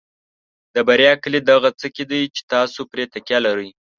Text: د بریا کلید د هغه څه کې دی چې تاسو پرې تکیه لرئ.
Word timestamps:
د 0.73 0.75
بریا 0.87 1.13
کلید 1.23 1.43
د 1.45 1.49
هغه 1.57 1.71
څه 1.79 1.87
کې 1.95 2.03
دی 2.11 2.21
چې 2.35 2.41
تاسو 2.53 2.79
پرې 2.91 3.03
تکیه 3.13 3.39
لرئ. 3.45 3.69